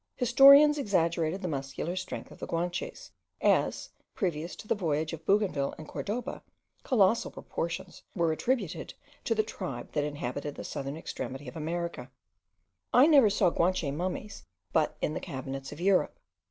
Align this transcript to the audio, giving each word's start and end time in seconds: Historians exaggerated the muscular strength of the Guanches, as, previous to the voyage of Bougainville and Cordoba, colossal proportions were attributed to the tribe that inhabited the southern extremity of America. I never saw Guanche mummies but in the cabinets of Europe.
Historians 0.15 0.79
exaggerated 0.79 1.43
the 1.43 1.47
muscular 1.47 1.95
strength 1.95 2.31
of 2.31 2.39
the 2.39 2.47
Guanches, 2.47 3.11
as, 3.39 3.91
previous 4.15 4.55
to 4.55 4.67
the 4.67 4.73
voyage 4.73 5.13
of 5.13 5.23
Bougainville 5.27 5.75
and 5.77 5.87
Cordoba, 5.87 6.41
colossal 6.81 7.29
proportions 7.29 8.01
were 8.15 8.31
attributed 8.31 8.95
to 9.25 9.35
the 9.35 9.43
tribe 9.43 9.91
that 9.91 10.03
inhabited 10.03 10.55
the 10.55 10.63
southern 10.63 10.97
extremity 10.97 11.47
of 11.47 11.55
America. 11.55 12.09
I 12.91 13.05
never 13.05 13.29
saw 13.29 13.51
Guanche 13.51 13.91
mummies 13.91 14.43
but 14.73 14.97
in 15.03 15.13
the 15.13 15.19
cabinets 15.19 15.71
of 15.71 15.79
Europe. 15.79 16.17